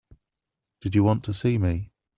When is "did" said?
0.79-0.95